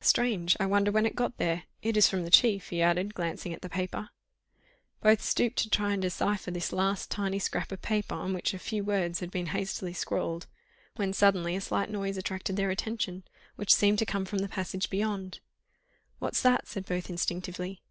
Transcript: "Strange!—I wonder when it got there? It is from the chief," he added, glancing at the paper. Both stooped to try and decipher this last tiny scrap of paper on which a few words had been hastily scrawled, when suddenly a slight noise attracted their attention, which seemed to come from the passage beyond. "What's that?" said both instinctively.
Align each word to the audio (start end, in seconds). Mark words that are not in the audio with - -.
"Strange!—I 0.00 0.64
wonder 0.64 0.90
when 0.90 1.04
it 1.04 1.14
got 1.14 1.36
there? 1.36 1.64
It 1.82 1.94
is 1.94 2.08
from 2.08 2.24
the 2.24 2.30
chief," 2.30 2.70
he 2.70 2.80
added, 2.80 3.12
glancing 3.12 3.52
at 3.52 3.60
the 3.60 3.68
paper. 3.68 4.08
Both 5.02 5.20
stooped 5.22 5.58
to 5.58 5.68
try 5.68 5.92
and 5.92 6.00
decipher 6.00 6.50
this 6.50 6.72
last 6.72 7.10
tiny 7.10 7.38
scrap 7.38 7.70
of 7.70 7.82
paper 7.82 8.14
on 8.14 8.32
which 8.32 8.54
a 8.54 8.58
few 8.58 8.82
words 8.82 9.20
had 9.20 9.30
been 9.30 9.48
hastily 9.48 9.92
scrawled, 9.92 10.46
when 10.96 11.12
suddenly 11.12 11.54
a 11.54 11.60
slight 11.60 11.90
noise 11.90 12.16
attracted 12.16 12.56
their 12.56 12.70
attention, 12.70 13.24
which 13.56 13.74
seemed 13.74 13.98
to 13.98 14.06
come 14.06 14.24
from 14.24 14.38
the 14.38 14.48
passage 14.48 14.88
beyond. 14.88 15.40
"What's 16.18 16.40
that?" 16.40 16.66
said 16.66 16.86
both 16.86 17.10
instinctively. 17.10 17.82